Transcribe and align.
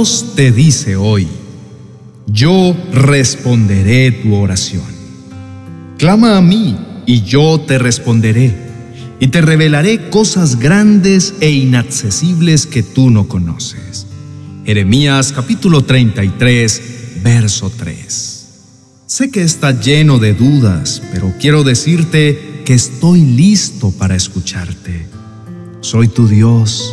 Dios 0.00 0.32
te 0.34 0.50
dice 0.50 0.96
hoy, 0.96 1.28
yo 2.26 2.74
responderé 2.90 4.10
tu 4.10 4.34
oración. 4.34 4.86
Clama 5.98 6.38
a 6.38 6.40
mí 6.40 6.74
y 7.04 7.20
yo 7.20 7.60
te 7.60 7.78
responderé 7.78 8.56
y 9.18 9.26
te 9.26 9.42
revelaré 9.42 10.08
cosas 10.08 10.58
grandes 10.58 11.34
e 11.40 11.50
inaccesibles 11.50 12.64
que 12.64 12.82
tú 12.82 13.10
no 13.10 13.28
conoces. 13.28 14.06
Jeremías 14.64 15.32
capítulo 15.32 15.84
33, 15.84 16.82
verso 17.22 17.70
3. 17.70 18.46
Sé 19.04 19.30
que 19.30 19.42
estás 19.42 19.84
lleno 19.84 20.18
de 20.18 20.32
dudas, 20.32 21.02
pero 21.12 21.34
quiero 21.38 21.62
decirte 21.62 22.62
que 22.64 22.72
estoy 22.72 23.20
listo 23.20 23.90
para 23.90 24.16
escucharte. 24.16 25.06
Soy 25.82 26.08
tu 26.08 26.26
Dios, 26.26 26.90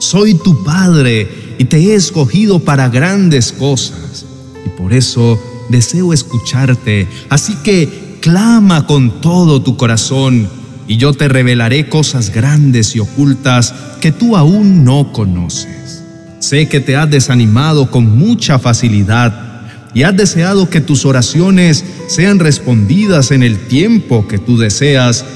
soy 0.00 0.34
tu 0.34 0.64
Padre 0.64 1.28
y 1.58 1.66
te 1.66 1.76
he 1.76 1.94
escogido 1.94 2.58
para 2.58 2.88
grandes 2.88 3.52
cosas. 3.52 4.24
Y 4.66 4.70
por 4.70 4.92
eso 4.92 5.38
deseo 5.68 6.12
escucharte. 6.12 7.06
Así 7.28 7.54
que 7.62 8.18
clama 8.20 8.86
con 8.86 9.20
todo 9.20 9.62
tu 9.62 9.76
corazón 9.76 10.48
y 10.88 10.96
yo 10.96 11.12
te 11.12 11.28
revelaré 11.28 11.88
cosas 11.88 12.30
grandes 12.30 12.96
y 12.96 13.00
ocultas 13.00 13.74
que 14.00 14.10
tú 14.10 14.36
aún 14.36 14.84
no 14.84 15.12
conoces. 15.12 16.02
Sé 16.40 16.68
que 16.68 16.80
te 16.80 16.96
has 16.96 17.10
desanimado 17.10 17.90
con 17.90 18.18
mucha 18.18 18.58
facilidad 18.58 19.68
y 19.92 20.04
has 20.04 20.16
deseado 20.16 20.70
que 20.70 20.80
tus 20.80 21.04
oraciones 21.04 21.84
sean 22.08 22.38
respondidas 22.38 23.32
en 23.32 23.42
el 23.42 23.66
tiempo 23.68 24.26
que 24.26 24.38
tú 24.38 24.56
deseas 24.56 25.26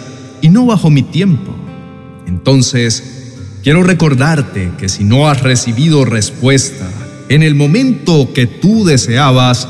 y 0.41 0.49
no 0.49 0.65
bajo 0.65 0.89
mi 0.89 1.03
tiempo. 1.03 1.55
Entonces, 2.27 3.24
Quiero 3.65 3.83
recordarte 3.83 4.73
que 4.77 4.91
si 4.91 5.05
no 5.05 5.27
has 5.27 5.43
recibido 5.43 6.05
respuesta 6.05 6.87
en 7.31 7.43
el 7.43 7.55
momento 7.55 8.31
que 8.35 8.47
tú 8.47 8.85
deseabas, 8.85 9.67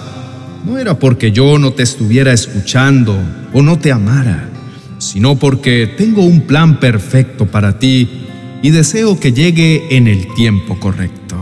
no 0.67 0.78
era 0.78 0.98
porque 0.98 1.31
yo 1.31 1.61
no 1.61 1.75
te 1.75 1.84
estuviera 1.84 2.33
escuchando 2.33 3.17
o 3.53 3.62
no 3.62 3.78
te 3.78 3.92
amara, 3.92 4.50
sino 4.98 5.39
porque 5.39 5.87
tengo 5.97 6.25
un 6.25 6.41
plan 6.41 6.81
perfecto 6.81 7.47
para 7.47 7.78
ti 7.78 8.09
y 8.65 8.70
deseo 8.70 9.20
que 9.20 9.33
llegue 9.33 9.97
en 9.97 10.09
el 10.09 10.27
tiempo 10.34 10.81
correcto. 10.81 11.37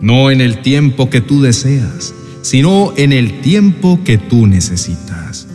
No 0.00 0.30
en 0.30 0.40
el 0.40 0.62
tiempo 0.62 1.10
que 1.10 1.20
tú 1.20 1.42
deseas, 1.42 2.14
sino 2.40 2.94
en 2.96 3.12
el 3.12 3.42
tiempo 3.42 4.00
que 4.02 4.16
tú 4.16 4.46
necesitas. 4.46 5.46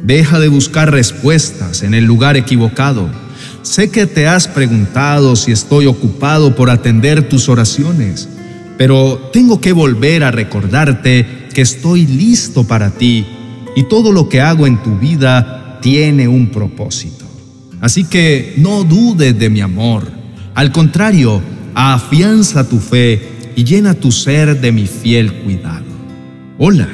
Deja 0.00 0.38
de 0.38 0.46
buscar 0.46 0.92
respuestas 0.92 1.82
en 1.82 1.94
el 1.94 2.04
lugar 2.04 2.36
equivocado 2.36 3.25
Sé 3.66 3.90
que 3.90 4.06
te 4.06 4.28
has 4.28 4.46
preguntado 4.46 5.34
si 5.34 5.50
estoy 5.50 5.86
ocupado 5.86 6.54
por 6.54 6.70
atender 6.70 7.28
tus 7.28 7.48
oraciones, 7.48 8.28
pero 8.78 9.28
tengo 9.32 9.60
que 9.60 9.72
volver 9.72 10.22
a 10.22 10.30
recordarte 10.30 11.48
que 11.52 11.62
estoy 11.62 12.06
listo 12.06 12.62
para 12.62 12.92
ti 12.92 13.26
y 13.74 13.82
todo 13.82 14.12
lo 14.12 14.28
que 14.28 14.40
hago 14.40 14.68
en 14.68 14.80
tu 14.84 14.96
vida 15.00 15.80
tiene 15.82 16.28
un 16.28 16.50
propósito. 16.50 17.24
Así 17.80 18.04
que 18.04 18.54
no 18.56 18.84
dudes 18.84 19.36
de 19.36 19.50
mi 19.50 19.60
amor. 19.60 20.12
Al 20.54 20.70
contrario, 20.70 21.42
afianza 21.74 22.68
tu 22.68 22.78
fe 22.78 23.50
y 23.56 23.64
llena 23.64 23.94
tu 23.94 24.12
ser 24.12 24.60
de 24.60 24.70
mi 24.70 24.86
fiel 24.86 25.42
cuidado. 25.42 25.86
Hola, 26.56 26.88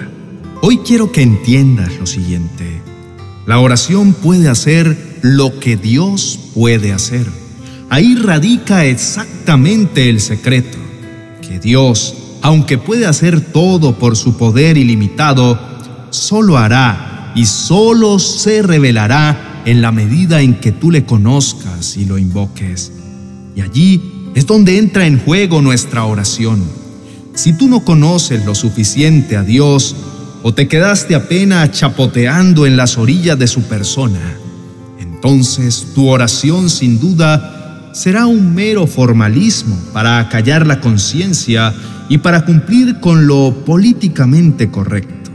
hoy 0.62 0.78
quiero 0.78 1.12
que 1.12 1.20
entiendas 1.20 1.92
lo 2.00 2.06
siguiente. 2.06 2.80
La 3.46 3.58
oración 3.58 4.14
puede 4.14 4.48
hacer 4.48 5.11
lo 5.22 5.60
que 5.60 5.76
Dios 5.76 6.38
puede 6.52 6.92
hacer. 6.92 7.26
Ahí 7.88 8.16
radica 8.16 8.84
exactamente 8.84 10.10
el 10.10 10.20
secreto, 10.20 10.78
que 11.40 11.58
Dios, 11.58 12.14
aunque 12.42 12.76
puede 12.76 13.06
hacer 13.06 13.40
todo 13.40 13.98
por 13.98 14.16
su 14.16 14.36
poder 14.36 14.76
ilimitado, 14.76 15.58
solo 16.10 16.58
hará 16.58 17.32
y 17.34 17.46
solo 17.46 18.18
se 18.18 18.62
revelará 18.62 19.62
en 19.64 19.80
la 19.80 19.92
medida 19.92 20.40
en 20.42 20.54
que 20.58 20.72
tú 20.72 20.90
le 20.90 21.04
conozcas 21.04 21.96
y 21.96 22.04
lo 22.04 22.18
invoques. 22.18 22.92
Y 23.54 23.60
allí 23.60 24.30
es 24.34 24.46
donde 24.46 24.78
entra 24.78 25.06
en 25.06 25.20
juego 25.20 25.62
nuestra 25.62 26.04
oración. 26.04 26.64
Si 27.34 27.52
tú 27.52 27.68
no 27.68 27.84
conoces 27.84 28.44
lo 28.44 28.54
suficiente 28.54 29.36
a 29.36 29.42
Dios 29.42 29.94
o 30.42 30.52
te 30.52 30.66
quedaste 30.66 31.14
apenas 31.14 31.70
chapoteando 31.70 32.66
en 32.66 32.76
las 32.76 32.98
orillas 32.98 33.38
de 33.38 33.46
su 33.46 33.62
persona, 33.62 34.38
entonces 35.22 35.86
tu 35.94 36.08
oración 36.08 36.68
sin 36.68 36.98
duda 36.98 37.90
será 37.92 38.26
un 38.26 38.56
mero 38.56 38.88
formalismo 38.88 39.78
para 39.92 40.18
acallar 40.18 40.66
la 40.66 40.80
conciencia 40.80 41.72
y 42.08 42.18
para 42.18 42.44
cumplir 42.44 42.98
con 42.98 43.28
lo 43.28 43.62
políticamente 43.64 44.68
correcto. 44.68 45.30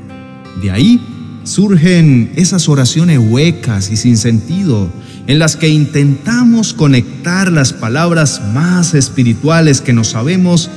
De 0.62 0.72
ahí 0.72 1.00
surgen 1.46 2.34
esas 2.36 2.68
oraciones 2.68 3.18
huecas 3.18 3.90
y 3.90 3.96
sin 3.96 4.18
sentido 4.18 4.90
en 5.26 5.40
las 5.40 5.56
que 5.56 5.70
intentamos 5.70 6.74
conectar 6.74 7.50
las 7.50 7.72
palabras 7.72 8.42
más 8.54 8.94
espirituales 8.94 9.80
que 9.80 9.94
nos 9.94 10.10
sabemos, 10.10 10.70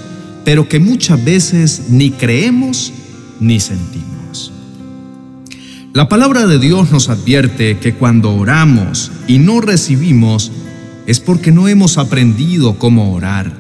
pero 0.45 0.69
que 0.69 0.79
muchas 0.79 1.25
veces 1.25 1.83
ni 1.89 2.13
creemos 2.13 2.93
ni 3.41 3.59
sentimos. 3.59 4.10
La 5.93 6.09
palabra 6.09 6.47
de 6.47 6.61
Dios 6.61 6.93
nos 6.93 7.09
advierte 7.09 7.79
que 7.79 7.95
cuando 7.95 8.33
oramos 8.37 9.11
y 9.27 9.39
no 9.39 9.61
recibimos 9.61 10.53
es 11.07 11.19
porque 11.19 11.51
no 11.51 11.67
hemos 11.67 11.99
aprendido 11.99 12.79
cómo 12.79 13.13
orar. 13.13 13.53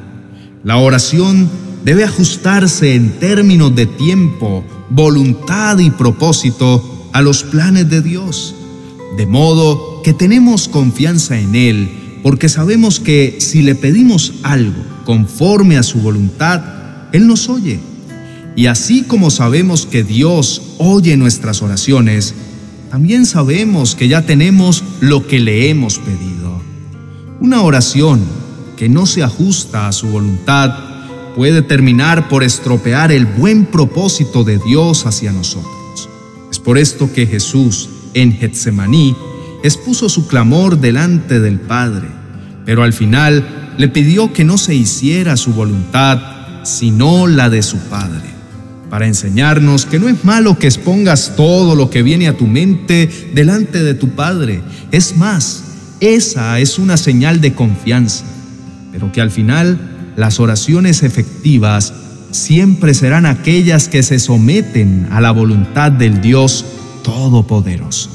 La 0.62 0.76
oración 0.76 1.50
debe 1.84 2.04
ajustarse 2.04 2.94
en 2.94 3.18
términos 3.18 3.74
de 3.74 3.86
tiempo, 3.86 4.64
voluntad 4.90 5.78
y 5.80 5.90
propósito 5.90 7.08
a 7.12 7.20
los 7.20 7.42
planes 7.42 7.90
de 7.90 8.00
Dios, 8.00 8.54
de 9.16 9.26
modo 9.26 10.00
que 10.04 10.12
tenemos 10.12 10.68
confianza 10.68 11.36
en 11.36 11.56
Él 11.56 12.00
porque 12.22 12.48
sabemos 12.48 13.00
que 13.00 13.38
si 13.40 13.62
le 13.62 13.74
pedimos 13.74 14.34
algo 14.42 14.84
conforme 15.04 15.78
a 15.78 15.82
su 15.82 16.00
voluntad, 16.00 16.62
Él 17.12 17.26
nos 17.26 17.48
oye 17.48 17.80
y 18.60 18.66
así 18.66 19.04
como 19.04 19.30
sabemos 19.30 19.86
que 19.86 20.04
Dios 20.04 20.60
oye 20.76 21.16
nuestras 21.16 21.62
oraciones, 21.62 22.34
también 22.90 23.24
sabemos 23.24 23.94
que 23.94 24.06
ya 24.06 24.26
tenemos 24.26 24.84
lo 25.00 25.26
que 25.26 25.40
le 25.40 25.70
hemos 25.70 25.98
pedido. 25.98 26.60
Una 27.40 27.62
oración 27.62 28.20
que 28.76 28.90
no 28.90 29.06
se 29.06 29.22
ajusta 29.22 29.88
a 29.88 29.92
su 29.92 30.08
voluntad 30.08 30.74
puede 31.34 31.62
terminar 31.62 32.28
por 32.28 32.42
estropear 32.42 33.12
el 33.12 33.24
buen 33.24 33.64
propósito 33.64 34.44
de 34.44 34.58
Dios 34.58 35.06
hacia 35.06 35.32
nosotros. 35.32 36.10
Es 36.50 36.58
por 36.58 36.76
esto 36.76 37.10
que 37.14 37.24
Jesús 37.24 37.88
en 38.12 38.30
Getsemaní 38.30 39.16
expuso 39.64 40.10
su 40.10 40.26
clamor 40.26 40.78
delante 40.78 41.40
del 41.40 41.60
Padre, 41.60 42.08
pero 42.66 42.82
al 42.82 42.92
final 42.92 43.74
le 43.78 43.88
pidió 43.88 44.34
que 44.34 44.44
no 44.44 44.58
se 44.58 44.74
hiciera 44.74 45.38
su 45.38 45.54
voluntad, 45.54 46.20
sino 46.64 47.26
la 47.26 47.48
de 47.48 47.62
su 47.62 47.78
Padre 47.78 48.39
para 48.90 49.06
enseñarnos 49.06 49.86
que 49.86 50.00
no 50.00 50.08
es 50.08 50.24
malo 50.24 50.58
que 50.58 50.66
expongas 50.66 51.34
todo 51.36 51.76
lo 51.76 51.88
que 51.88 52.02
viene 52.02 52.26
a 52.26 52.36
tu 52.36 52.46
mente 52.46 53.08
delante 53.32 53.82
de 53.82 53.94
tu 53.94 54.10
Padre. 54.10 54.60
Es 54.90 55.16
más, 55.16 55.62
esa 56.00 56.58
es 56.58 56.78
una 56.78 56.96
señal 56.96 57.40
de 57.40 57.54
confianza, 57.54 58.24
pero 58.90 59.12
que 59.12 59.20
al 59.20 59.30
final 59.30 60.12
las 60.16 60.40
oraciones 60.40 61.04
efectivas 61.04 61.94
siempre 62.32 62.92
serán 62.94 63.26
aquellas 63.26 63.88
que 63.88 64.02
se 64.02 64.18
someten 64.18 65.08
a 65.12 65.20
la 65.20 65.30
voluntad 65.30 65.92
del 65.92 66.20
Dios 66.20 66.64
Todopoderoso. 67.04 68.10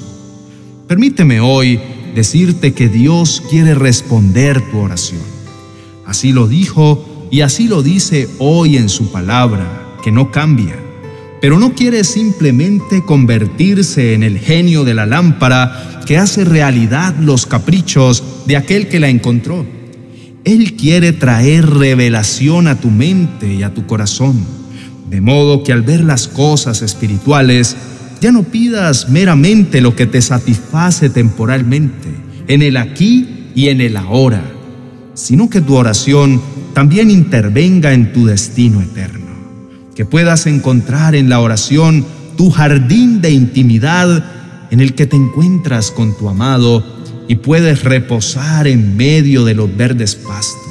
Permíteme 0.87 1.39
hoy 1.39 1.79
decirte 2.13 2.73
que 2.73 2.89
Dios 2.89 3.41
quiere 3.49 3.75
responder 3.75 4.61
tu 4.71 4.79
oración. 4.79 5.21
Así 6.05 6.33
lo 6.33 6.47
dijo 6.47 7.27
y 7.31 7.41
así 7.41 7.67
lo 7.67 7.81
dice 7.81 8.29
hoy 8.39 8.77
en 8.77 8.89
su 8.89 9.11
palabra 9.11 9.84
que 10.05 10.11
no 10.11 10.29
cambia, 10.29 10.75
pero 11.41 11.57
no 11.57 11.73
quiere 11.73 12.03
simplemente 12.03 13.01
convertirse 13.01 14.13
en 14.13 14.21
el 14.21 14.37
genio 14.37 14.83
de 14.83 14.93
la 14.93 15.07
lámpara 15.07 16.03
que 16.05 16.19
hace 16.19 16.45
realidad 16.45 17.15
los 17.19 17.47
caprichos 17.47 18.23
de 18.45 18.55
aquel 18.55 18.87
que 18.87 18.99
la 18.99 19.09
encontró. 19.09 19.65
Él 20.43 20.73
quiere 20.75 21.11
traer 21.11 21.67
revelación 21.67 22.67
a 22.67 22.79
tu 22.79 22.91
mente 22.91 23.51
y 23.51 23.63
a 23.63 23.73
tu 23.73 23.87
corazón, 23.87 24.45
de 25.09 25.21
modo 25.21 25.63
que 25.63 25.73
al 25.73 25.81
ver 25.81 26.03
las 26.03 26.27
cosas 26.27 26.83
espirituales, 26.83 27.75
ya 28.21 28.31
no 28.31 28.43
pidas 28.43 29.09
meramente 29.09 29.81
lo 29.81 29.95
que 29.95 30.05
te 30.05 30.21
satisface 30.21 31.09
temporalmente, 31.09 32.09
en 32.47 32.61
el 32.61 32.77
aquí 32.77 33.49
y 33.55 33.69
en 33.69 33.81
el 33.81 33.97
ahora, 33.97 34.43
sino 35.15 35.49
que 35.49 35.61
tu 35.61 35.73
oración 35.73 36.39
también 36.75 37.09
intervenga 37.09 37.91
en 37.91 38.13
tu 38.13 38.27
destino 38.27 38.83
eterno 38.83 39.24
que 39.95 40.05
puedas 40.05 40.45
encontrar 40.45 41.15
en 41.15 41.29
la 41.29 41.39
oración 41.39 42.05
tu 42.37 42.51
jardín 42.51 43.21
de 43.21 43.31
intimidad 43.31 44.23
en 44.69 44.81
el 44.81 44.93
que 44.93 45.07
te 45.07 45.15
encuentras 45.15 45.91
con 45.91 46.17
tu 46.17 46.29
amado 46.29 46.83
y 47.27 47.35
puedes 47.35 47.83
reposar 47.83 48.67
en 48.67 48.97
medio 48.97 49.45
de 49.45 49.55
los 49.55 49.75
verdes 49.75 50.15
pastos 50.15 50.65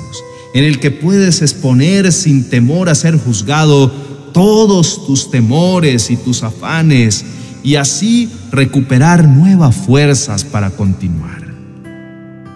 en 0.55 0.62
el 0.65 0.79
que 0.79 0.93
puedes 0.93 1.43
exponer 1.43 2.12
sin 2.12 2.49
temor 2.49 2.88
a 2.88 2.94
ser 2.94 3.19
juzgado 3.19 3.91
todos 4.32 5.05
tus 5.05 5.31
temores 5.31 6.11
y 6.11 6.17
tus 6.17 6.44
afanes 6.44 7.25
y 7.65 7.75
así 7.75 8.31
recuperar 8.53 9.26
nuevas 9.26 9.75
fuerzas 9.75 10.44
para 10.44 10.71
continuar. 10.71 11.43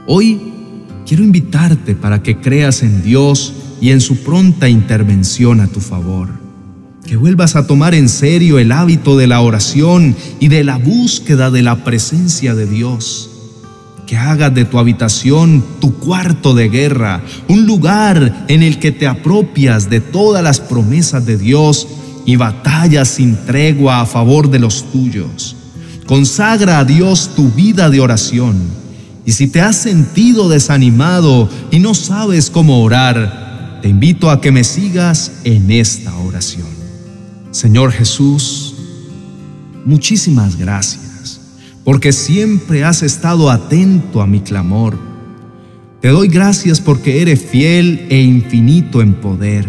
Hoy 0.07 0.41
quiero 1.07 1.25
invitarte 1.25 1.97
para 1.97 2.23
que 2.23 2.39
creas 2.39 2.83
en 2.83 3.03
Dios 3.03 3.53
y 3.81 3.91
en 3.91 4.01
su 4.01 4.19
pronta 4.19 4.69
intervención 4.69 5.61
a 5.61 5.67
tu 5.67 5.81
favor. 5.81 6.48
Que 7.09 7.17
vuelvas 7.17 7.57
a 7.57 7.67
tomar 7.67 7.95
en 7.95 8.07
serio 8.07 8.59
el 8.59 8.71
hábito 8.71 9.17
de 9.17 9.27
la 9.27 9.41
oración 9.41 10.15
y 10.41 10.49
de 10.49 10.63
la 10.63 10.77
búsqueda 10.77 11.51
de 11.51 11.63
la 11.63 11.83
presencia 11.83 12.55
de 12.55 12.67
Dios. 12.67 13.31
Que 14.07 14.19
hagas 14.19 14.55
de 14.55 14.67
tu 14.67 14.79
habitación 14.79 15.65
tu 15.81 15.95
cuarto 15.95 16.53
de 16.53 16.69
guerra, 16.69 17.23
un 17.49 17.65
lugar 17.65 18.45
en 18.49 18.63
el 18.63 18.79
que 18.79 18.93
te 18.93 19.07
apropias 19.07 19.89
de 19.89 20.03
todas 20.03 20.45
las 20.45 20.61
promesas 20.61 21.25
de 21.25 21.39
Dios 21.39 21.89
y 22.27 22.37
batallas 22.37 23.09
sin 23.09 23.37
tregua 23.47 24.03
a 24.03 24.07
favor 24.07 24.51
de 24.51 24.59
los 24.59 24.93
tuyos. 24.93 25.57
Consagra 26.05 26.79
a 26.79 26.85
Dios 26.85 27.31
tu 27.35 27.51
vida 27.53 27.89
de 27.89 28.01
oración. 28.01 28.55
Y 29.25 29.33
si 29.33 29.49
te 29.49 29.63
has 29.63 29.77
sentido 29.77 30.51
desanimado 30.51 31.49
y 31.71 31.79
no 31.79 31.95
sabes 31.95 32.51
cómo 32.51 32.83
orar, 32.83 33.79
te 33.81 33.89
invito 33.89 34.31
a 34.31 34.43
que 34.43 34.53
me 34.53 34.63
sigas 34.63 35.33
en 35.45 35.71
esta 35.71 36.15
oración. 36.19 36.78
Señor 37.59 37.91
Jesús, 37.91 38.77
muchísimas 39.85 40.57
gracias, 40.57 41.41
porque 41.83 42.13
siempre 42.13 42.85
has 42.85 43.03
estado 43.03 43.51
atento 43.51 44.23
a 44.23 44.29
mi 44.29 44.39
clamor. 44.39 44.97
Te 46.01 46.07
doy 46.07 46.29
gracias 46.29 46.81
porque 46.81 47.21
eres 47.21 47.45
fiel 47.45 48.07
e 48.11 48.23
infinito 48.23 49.03
en 49.03 49.15
poder. 49.15 49.67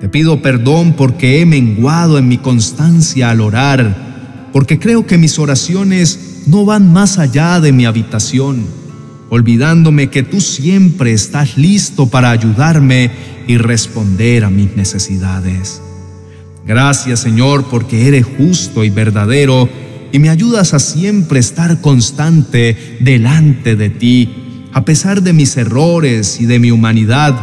Te 0.00 0.08
pido 0.08 0.42
perdón 0.42 0.94
porque 0.94 1.40
he 1.40 1.46
menguado 1.46 2.18
en 2.18 2.26
mi 2.26 2.38
constancia 2.38 3.30
al 3.30 3.42
orar, 3.42 4.48
porque 4.52 4.80
creo 4.80 5.06
que 5.06 5.18
mis 5.18 5.38
oraciones 5.38 6.42
no 6.48 6.64
van 6.64 6.92
más 6.92 7.18
allá 7.18 7.60
de 7.60 7.70
mi 7.70 7.86
habitación, 7.86 8.66
olvidándome 9.30 10.10
que 10.10 10.24
tú 10.24 10.40
siempre 10.40 11.12
estás 11.12 11.56
listo 11.56 12.08
para 12.08 12.32
ayudarme 12.32 13.12
y 13.46 13.56
responder 13.56 14.42
a 14.42 14.50
mis 14.50 14.74
necesidades. 14.74 15.80
Gracias 16.68 17.20
Señor 17.20 17.64
porque 17.70 18.08
eres 18.08 18.26
justo 18.26 18.84
y 18.84 18.90
verdadero 18.90 19.70
y 20.12 20.18
me 20.18 20.28
ayudas 20.28 20.74
a 20.74 20.78
siempre 20.78 21.40
estar 21.40 21.80
constante 21.80 22.98
delante 23.00 23.74
de 23.74 23.88
ti, 23.88 24.28
a 24.74 24.84
pesar 24.84 25.22
de 25.22 25.32
mis 25.32 25.56
errores 25.56 26.42
y 26.42 26.44
de 26.44 26.58
mi 26.58 26.70
humanidad 26.70 27.34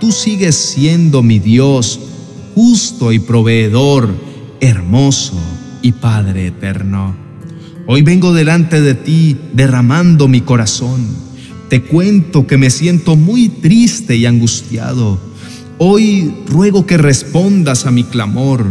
tú 0.00 0.12
sigues 0.12 0.54
siendo 0.54 1.22
mi 1.22 1.38
Dios, 1.38 1.98
justo 2.54 3.10
y 3.10 3.20
proveedor, 3.20 4.14
hermoso 4.60 5.40
y 5.80 5.92
Padre 5.92 6.48
eterno. 6.48 7.16
Hoy 7.86 8.02
vengo 8.02 8.34
delante 8.34 8.82
de 8.82 8.92
ti 8.92 9.34
derramando 9.54 10.28
mi 10.28 10.42
corazón. 10.42 11.06
Te 11.70 11.80
cuento 11.80 12.46
que 12.46 12.58
me 12.58 12.68
siento 12.68 13.16
muy 13.16 13.48
triste 13.48 14.14
y 14.16 14.26
angustiado. 14.26 15.18
Hoy 15.78 16.32
ruego 16.46 16.86
que 16.86 16.96
respondas 16.96 17.84
a 17.84 17.90
mi 17.90 18.04
clamor. 18.04 18.64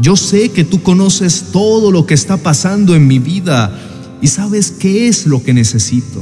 Yo 0.00 0.16
sé 0.16 0.50
que 0.50 0.64
tú 0.64 0.82
conoces 0.82 1.46
todo 1.52 1.92
lo 1.92 2.06
que 2.06 2.14
está 2.14 2.38
pasando 2.38 2.96
en 2.96 3.06
mi 3.06 3.20
vida 3.20 3.70
y 4.20 4.26
sabes 4.26 4.72
qué 4.72 5.06
es 5.06 5.26
lo 5.26 5.44
que 5.44 5.54
necesito. 5.54 6.20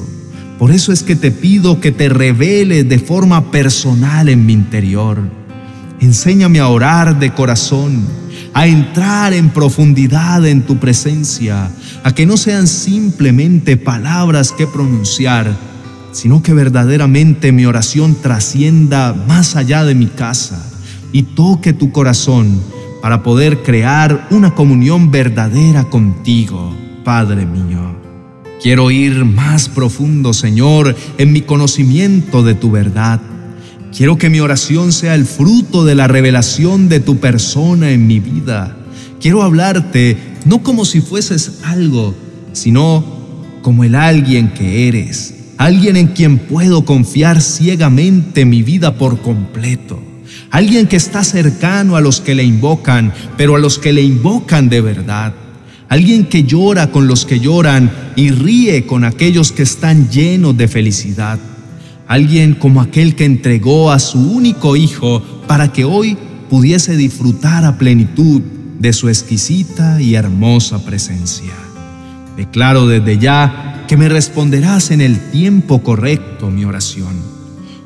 Por 0.59 0.71
eso 0.71 0.93
es 0.93 1.03
que 1.03 1.17
te 1.17 1.31
pido 1.31 1.81
que 1.81 1.93
te 1.93 2.11
reveles 2.11 2.87
de 2.89 2.99
forma 2.99 3.51
personal 3.51 4.29
en 4.29 4.45
mi 4.45 4.53
interior. 4.53 5.19
Enséñame 6.01 6.59
a 6.59 6.69
orar 6.69 7.19
de 7.19 7.33
corazón, 7.33 8.05
a 8.53 8.67
entrar 8.67 9.33
en 9.33 9.49
profundidad 9.49 10.47
en 10.47 10.63
tu 10.63 10.77
presencia, 10.79 11.71
a 12.03 12.15
que 12.15 12.27
no 12.27 12.37
sean 12.37 12.67
simplemente 12.67 13.77
palabras 13.77 14.53
que 14.53 14.67
pronunciar, 14.67 15.57
sino 16.19 16.43
que 16.43 16.53
verdaderamente 16.53 17.53
mi 17.53 17.65
oración 17.65 18.17
trascienda 18.20 19.12
más 19.29 19.55
allá 19.55 19.85
de 19.85 19.94
mi 19.94 20.06
casa 20.06 20.69
y 21.12 21.23
toque 21.23 21.73
tu 21.73 21.93
corazón 21.93 22.61
para 23.00 23.23
poder 23.23 23.62
crear 23.62 24.26
una 24.32 24.53
comunión 24.53 25.12
verdadera 25.12 25.85
contigo, 25.85 26.75
Padre 27.05 27.47
mío. 27.47 27.97
Quiero 28.61 28.91
ir 28.91 29.25
más 29.25 29.69
profundo, 29.69 30.32
Señor, 30.32 30.97
en 31.19 31.32
mi 31.32 31.43
conocimiento 31.43 32.43
de 32.43 32.56
tu 32.56 32.73
verdad. 32.73 33.20
Quiero 33.97 34.19
que 34.19 34.29
mi 34.29 34.41
oración 34.41 34.91
sea 34.91 35.15
el 35.15 35.25
fruto 35.25 35.85
de 35.85 35.94
la 35.94 36.09
revelación 36.09 36.88
de 36.88 36.99
tu 36.99 37.19
persona 37.19 37.93
en 37.93 38.09
mi 38.09 38.19
vida. 38.19 38.76
Quiero 39.20 39.44
hablarte 39.44 40.19
no 40.47 40.65
como 40.65 40.85
si 40.85 41.00
fueses 41.00 41.61
algo, 41.62 42.12
sino 42.55 43.05
como 43.62 43.85
el 43.85 43.94
alguien 43.94 44.53
que 44.53 44.88
eres, 44.88 45.38
alguien 45.58 45.96
en 45.96 46.06
quien 46.06 46.38
puedo 46.38 46.84
confiar 46.84 47.43
ciegamente 47.43 48.44
mi 48.44 48.62
vida 48.62 48.94
por 48.94 49.20
completo, 49.20 50.00
alguien 50.50 50.87
que 50.87 50.96
está 50.96 51.25
cercano 51.25 51.96
a 51.96 52.00
los 52.00 52.20
que 52.20 52.34
le 52.34 52.44
invocan, 52.44 53.12
pero 53.37 53.56
a 53.56 53.58
los 53.58 53.78
que 53.78 53.93
le 53.93 54.02
invocan 54.02 54.69
de 54.69 54.81
verdad. 54.81 55.34
Alguien 55.88 56.26
que 56.26 56.44
llora 56.44 56.90
con 56.90 57.08
los 57.08 57.25
que 57.25 57.40
lloran 57.40 57.90
y 58.14 58.31
ríe 58.31 58.84
con 58.84 59.05
aquellos 59.05 59.52
que 59.52 59.62
están 59.62 60.10
llenos 60.10 60.56
de 60.56 60.69
felicidad, 60.69 61.38
alguien 62.06 62.55
como 62.55 62.81
aquel 62.81 63.14
que 63.14 63.25
entregó 63.25 63.90
a 63.90 63.99
su 63.99 64.19
único 64.19 64.76
hijo 64.76 65.22
para 65.46 65.72
que 65.72 65.84
hoy 65.84 66.16
pudiese 66.50 66.96
disfrutar 66.96 67.64
a 67.64 67.78
plenitud 67.78 68.43
de 68.78 68.93
su 68.93 69.08
exquisita 69.08 70.00
y 70.00 70.14
hermosa 70.14 70.84
presencia. 70.84 71.68
Declaro 72.38 72.87
desde 72.87 73.19
ya 73.19 73.85
que 73.87 73.99
me 73.99 74.08
responderás 74.08 74.90
en 74.90 75.02
el 75.02 75.19
tiempo 75.31 75.82
correcto 75.82 76.50
mi 76.50 76.64
oración. 76.64 77.14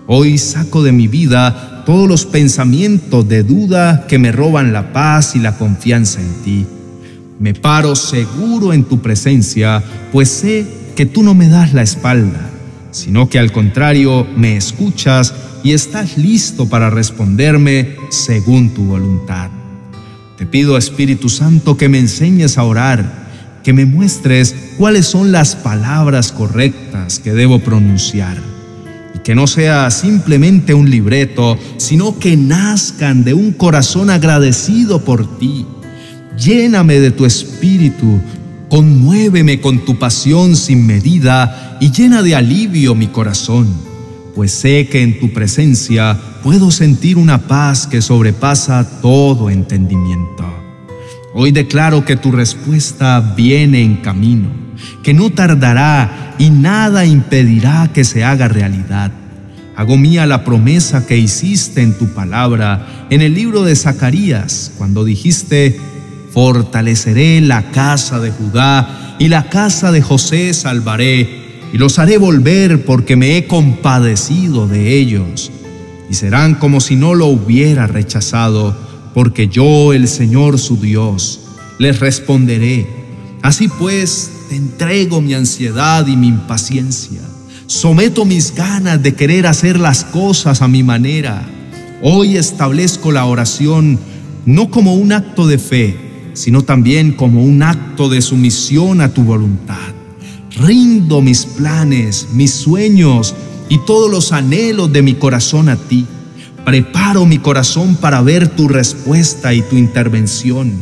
Hoy 0.06 0.38
saco 0.38 0.84
de 0.84 0.92
mi 0.92 1.08
vida 1.08 1.82
todos 1.84 2.08
los 2.08 2.26
pensamientos 2.26 3.28
de 3.28 3.42
duda 3.42 4.06
que 4.06 4.20
me 4.20 4.30
roban 4.30 4.72
la 4.72 4.92
paz 4.92 5.34
y 5.34 5.40
la 5.40 5.58
confianza 5.58 6.20
en 6.20 6.34
ti 6.44 6.66
me 7.42 7.54
paro 7.54 7.96
seguro 7.96 8.72
en 8.72 8.84
tu 8.84 9.00
presencia, 9.00 9.82
pues 10.12 10.28
sé 10.28 10.64
que 10.94 11.06
tú 11.06 11.24
no 11.24 11.34
me 11.34 11.48
das 11.48 11.74
la 11.74 11.82
espalda, 11.82 12.50
sino 12.92 13.28
que 13.28 13.40
al 13.40 13.50
contrario 13.50 14.24
me 14.36 14.56
escuchas 14.56 15.34
y 15.64 15.72
estás 15.72 16.16
listo 16.16 16.68
para 16.68 16.88
responderme 16.88 17.96
según 18.10 18.72
tu 18.74 18.84
voluntad. 18.84 19.50
Te 20.38 20.46
pido, 20.46 20.78
Espíritu 20.78 21.28
Santo, 21.28 21.76
que 21.76 21.88
me 21.88 21.98
enseñes 21.98 22.58
a 22.58 22.62
orar, 22.62 23.21
que 23.62 23.72
me 23.72 23.86
muestres 23.86 24.54
cuáles 24.78 25.06
son 25.06 25.32
las 25.32 25.56
palabras 25.56 26.32
correctas 26.32 27.18
que 27.18 27.32
debo 27.32 27.60
pronunciar 27.60 28.36
y 29.14 29.18
que 29.18 29.34
no 29.34 29.46
sea 29.46 29.90
simplemente 29.90 30.74
un 30.74 30.90
libreto, 30.90 31.58
sino 31.76 32.18
que 32.18 32.36
nazcan 32.36 33.24
de 33.24 33.34
un 33.34 33.52
corazón 33.52 34.10
agradecido 34.10 35.04
por 35.04 35.38
ti 35.38 35.66
Lléname 36.38 36.98
de 36.98 37.10
tu 37.10 37.26
espíritu, 37.26 38.20
conmuéveme 38.68 39.60
con 39.60 39.84
tu 39.84 39.98
pasión 39.98 40.56
sin 40.56 40.86
medida 40.86 41.76
y 41.80 41.92
llena 41.92 42.22
de 42.22 42.34
alivio 42.34 42.94
mi 42.94 43.08
corazón, 43.08 43.68
pues 44.34 44.52
sé 44.52 44.88
que 44.88 45.02
en 45.02 45.20
tu 45.20 45.32
presencia 45.32 46.18
puedo 46.42 46.70
sentir 46.70 47.18
una 47.18 47.46
paz 47.46 47.86
que 47.86 48.00
sobrepasa 48.00 49.00
todo 49.02 49.50
entendimiento. 49.50 50.61
Hoy 51.34 51.50
declaro 51.50 52.04
que 52.04 52.16
tu 52.16 52.30
respuesta 52.30 53.20
viene 53.34 53.82
en 53.82 53.96
camino, 53.96 54.50
que 55.02 55.14
no 55.14 55.30
tardará 55.30 56.34
y 56.38 56.50
nada 56.50 57.06
impedirá 57.06 57.90
que 57.92 58.04
se 58.04 58.22
haga 58.22 58.48
realidad. 58.48 59.12
Hago 59.74 59.96
mía 59.96 60.26
la 60.26 60.44
promesa 60.44 61.06
que 61.06 61.16
hiciste 61.16 61.80
en 61.80 61.96
tu 61.96 62.08
palabra 62.08 63.06
en 63.08 63.22
el 63.22 63.32
libro 63.32 63.62
de 63.62 63.74
Zacarías, 63.74 64.72
cuando 64.76 65.04
dijiste, 65.04 65.80
fortaleceré 66.32 67.40
la 67.40 67.70
casa 67.70 68.20
de 68.20 68.30
Judá 68.30 69.16
y 69.18 69.28
la 69.28 69.48
casa 69.48 69.90
de 69.90 70.02
José 70.02 70.52
salvaré 70.52 71.62
y 71.72 71.78
los 71.78 71.98
haré 71.98 72.18
volver 72.18 72.84
porque 72.84 73.16
me 73.16 73.38
he 73.38 73.46
compadecido 73.46 74.68
de 74.68 74.94
ellos 74.98 75.50
y 76.10 76.14
serán 76.14 76.56
como 76.56 76.80
si 76.80 76.96
no 76.96 77.14
lo 77.14 77.26
hubiera 77.26 77.86
rechazado 77.86 78.76
porque 79.14 79.48
yo 79.48 79.92
el 79.92 80.08
Señor 80.08 80.58
su 80.58 80.76
Dios 80.76 81.40
les 81.78 82.00
responderé. 82.00 82.86
Así 83.42 83.68
pues, 83.68 84.30
te 84.48 84.56
entrego 84.56 85.20
mi 85.20 85.34
ansiedad 85.34 86.06
y 86.06 86.16
mi 86.16 86.28
impaciencia. 86.28 87.20
Someto 87.66 88.24
mis 88.24 88.54
ganas 88.54 89.02
de 89.02 89.14
querer 89.14 89.46
hacer 89.46 89.78
las 89.78 90.04
cosas 90.04 90.62
a 90.62 90.68
mi 90.68 90.82
manera. 90.82 91.48
Hoy 92.02 92.36
establezco 92.36 93.12
la 93.12 93.24
oración 93.24 93.98
no 94.44 94.70
como 94.70 94.94
un 94.94 95.12
acto 95.12 95.46
de 95.46 95.58
fe, 95.58 96.30
sino 96.34 96.62
también 96.62 97.12
como 97.12 97.44
un 97.44 97.62
acto 97.62 98.08
de 98.08 98.20
sumisión 98.20 99.00
a 99.00 99.12
tu 99.12 99.22
voluntad. 99.22 99.76
Rindo 100.56 101.20
mis 101.20 101.46
planes, 101.46 102.28
mis 102.34 102.50
sueños 102.50 103.34
y 103.68 103.78
todos 103.86 104.10
los 104.10 104.32
anhelos 104.32 104.92
de 104.92 105.02
mi 105.02 105.14
corazón 105.14 105.68
a 105.68 105.76
ti. 105.76 106.06
Preparo 106.64 107.26
mi 107.26 107.38
corazón 107.38 107.96
para 107.96 108.22
ver 108.22 108.48
tu 108.48 108.68
respuesta 108.68 109.52
y 109.52 109.62
tu 109.62 109.76
intervención. 109.76 110.72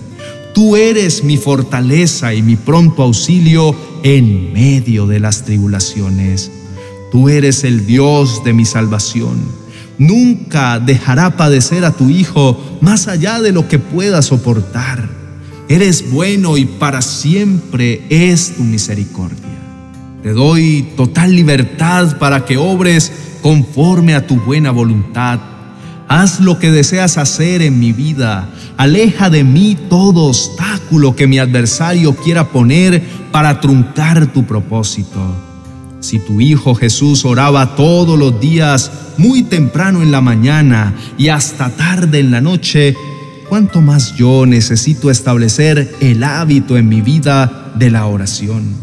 Tú 0.54 0.76
eres 0.76 1.25
mi 1.25 1.37
fortaleza 1.37 2.34
y 2.34 2.42
mi 2.42 2.56
pronto 2.56 3.02
auxilio 3.02 3.75
en 4.02 4.52
medio 4.52 5.06
de 5.06 5.20
las 5.20 5.44
tribulaciones. 5.44 6.50
Tú 7.10 7.28
eres 7.28 7.64
el 7.64 7.87
Dios 7.87 8.44
de 8.44 8.52
mi 8.52 8.64
salvación. 8.64 9.38
Nunca 9.99 10.80
dejará 10.80 11.37
padecer 11.37 11.84
a 11.84 11.92
tu 11.92 12.10
Hijo 12.10 12.58
más 12.80 13.08
allá 13.08 13.40
de 13.40 13.52
lo 13.52 13.68
que 13.68 13.78
pueda 13.78 14.22
soportar. 14.22 15.08
Eres 15.68 16.10
bueno 16.10 16.56
y 16.56 16.64
para 16.64 17.00
siempre 17.00 18.02
es 18.10 18.56
tu 18.56 18.64
misericordia. 18.64 19.38
Te 20.22 20.32
doy 20.32 20.88
total 20.96 21.34
libertad 21.34 22.18
para 22.18 22.44
que 22.44 22.56
obres 22.56 23.12
conforme 23.40 24.14
a 24.14 24.26
tu 24.26 24.37
buena 24.40 24.70
voluntad. 24.70 25.38
Haz 26.11 26.40
lo 26.40 26.59
que 26.59 26.73
deseas 26.73 27.19
hacer 27.19 27.62
en 27.62 27.79
mi 27.79 27.93
vida. 27.93 28.49
Aleja 28.76 29.31
de 29.31 29.45
mí 29.45 29.79
todo 29.88 30.25
obstáculo 30.25 31.14
que 31.14 31.29
mi 31.29 31.38
adversario 31.38 32.17
quiera 32.17 32.49
poner 32.49 33.00
para 33.31 33.61
truncar 33.61 34.33
tu 34.33 34.45
propósito. 34.45 35.21
Si 36.00 36.19
tu 36.19 36.40
Hijo 36.40 36.75
Jesús 36.75 37.25
oraba 37.25 37.76
todos 37.76 38.19
los 38.19 38.40
días, 38.40 38.90
muy 39.19 39.45
temprano 39.45 40.02
en 40.02 40.11
la 40.11 40.21
mañana 40.21 40.97
y 41.17 41.29
hasta 41.29 41.71
tarde 41.71 42.19
en 42.19 42.33
la 42.33 42.40
noche, 42.40 42.97
cuánto 43.49 43.81
más 43.81 44.17
yo 44.17 44.47
necesito 44.47 45.12
establecer 45.12 45.95
el 46.00 46.25
hábito 46.25 46.76
en 46.76 46.88
mi 46.88 47.02
vida 47.02 47.71
de 47.76 47.88
la 47.88 48.07
oración. 48.07 48.75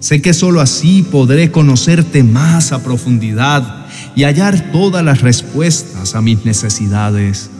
Sé 0.00 0.20
que 0.20 0.34
sólo 0.34 0.60
así 0.60 1.06
podré 1.08 1.52
conocerte 1.52 2.24
más 2.24 2.72
a 2.72 2.82
profundidad 2.82 3.81
y 4.14 4.24
hallar 4.24 4.72
todas 4.72 5.04
las 5.04 5.20
respuestas 5.20 6.14
a 6.14 6.22
mis 6.22 6.44
necesidades. 6.44 7.50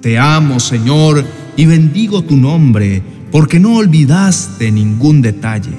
Te 0.00 0.18
amo, 0.18 0.60
Señor, 0.60 1.24
y 1.56 1.66
bendigo 1.66 2.22
tu 2.22 2.36
nombre, 2.36 3.02
porque 3.32 3.58
no 3.58 3.76
olvidaste 3.76 4.70
ningún 4.70 5.22
detalle. 5.22 5.74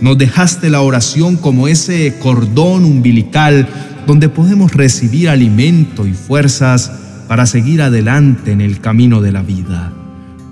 Nos 0.00 0.18
dejaste 0.18 0.68
la 0.68 0.82
oración 0.82 1.36
como 1.36 1.68
ese 1.68 2.18
cordón 2.18 2.84
umbilical 2.84 3.68
donde 4.06 4.28
podemos 4.28 4.72
recibir 4.72 5.28
alimento 5.28 6.06
y 6.06 6.12
fuerzas 6.12 6.92
para 7.28 7.46
seguir 7.46 7.82
adelante 7.82 8.52
en 8.52 8.60
el 8.60 8.80
camino 8.80 9.20
de 9.20 9.32
la 9.32 9.42
vida. 9.42 9.92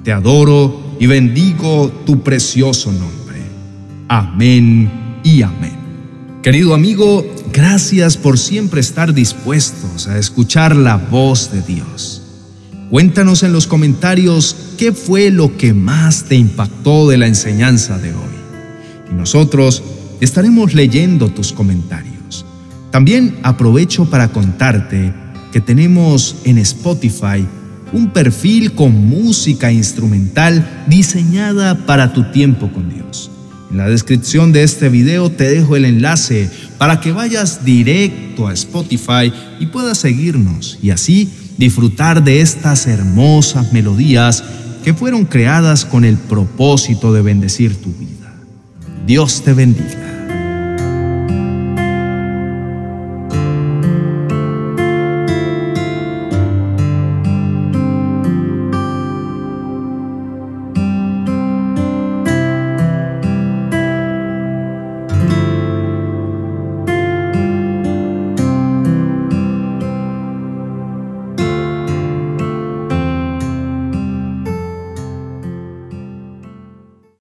Te 0.05 0.13
adoro 0.13 0.97
y 0.99 1.07
bendigo 1.07 1.91
tu 2.07 2.23
precioso 2.23 2.93
nombre. 2.93 3.41
Amén 4.09 4.91
y 5.25 5.43
amén. 5.43 5.81
Querido 6.43 6.75
amigo, 6.75 7.27
gracias 7.53 8.17
por 8.17 8.39
siempre 8.39 8.81
estar 8.81 9.15
dispuestos 9.15 10.07
a 10.07 10.19
escuchar 10.19 10.77
la 10.77 10.97
voz 10.97 11.51
de 11.53 11.63
Dios. 11.63 12.23
Cuéntanos 12.91 13.43
en 13.43 13.53
los 13.53 13.67
comentarios 13.67 14.57
qué 14.77 14.93
fue 14.93 15.31
lo 15.31 15.57
que 15.57 15.73
más 15.73 16.25
te 16.25 16.35
impactó 16.35 17.09
de 17.09 17.19
la 17.19 17.27
enseñanza 17.27 17.99
de 17.99 18.11
hoy. 18.11 19.11
Y 19.11 19.15
nosotros 19.15 19.83
estaremos 20.21 20.75
leyendo 20.75 21.29
tus 21.29 21.53
comentarios. 21.53 22.45
También 22.91 23.39
aprovecho 23.43 24.11
para 24.11 24.29
contarte 24.29 25.15
que 25.53 25.61
tenemos 25.61 26.37
en 26.45 26.59
Spotify 26.59 27.47
un 27.93 28.11
perfil 28.11 28.73
con 28.73 28.93
música 29.09 29.73
instrumental 29.73 30.85
diseñada 30.87 31.87
para 31.87 32.13
tu 32.13 32.31
tiempo 32.31 32.73
con 32.73 32.89
Dios. 32.89 33.30
En 33.71 33.77
la 33.77 33.89
descripción 33.89 34.53
de 34.53 34.65
este 34.65 34.89
video 34.89 35.31
te 35.31 35.49
dejo 35.49 35.77
el 35.77 35.85
enlace 35.85 36.51
para 36.77 37.01
que 37.01 37.13
vayas 37.13 37.65
directo 37.65 38.49
a 38.49 38.53
Spotify 38.53 39.33
y 39.61 39.67
puedas 39.67 39.99
seguirnos 39.99 40.79
y 40.83 40.91
así 40.91 41.31
disfrutar 41.57 42.25
de 42.25 42.41
estas 42.41 42.89
hermosas 42.89 43.73
melodías 43.73 44.43
que 44.83 44.93
fueron 44.93 45.25
creadas 45.25 45.85
con 45.85 46.05
el 46.05 46.17
propósito 46.17 47.13
de 47.13 47.23
bendecir 47.23 47.77
tu 47.77 47.93
vida. 47.93 48.35
Dios 49.07 49.43
te 49.43 49.53
bendiga. 49.53 50.20